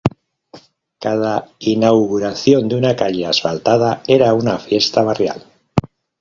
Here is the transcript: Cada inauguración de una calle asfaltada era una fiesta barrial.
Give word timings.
Cada 0.99 1.45
inauguración 1.59 2.67
de 2.67 2.75
una 2.75 2.95
calle 2.95 3.27
asfaltada 3.27 4.01
era 4.07 4.33
una 4.33 4.57
fiesta 4.57 5.03
barrial. 5.03 5.45